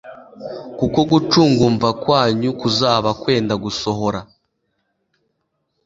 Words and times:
kuko 0.77 0.99
gucungumva 1.11 1.87
kwanyu 2.01 2.49
kuzaba 2.59 3.09
kwenda 3.21 3.53
gusohora." 3.63 4.19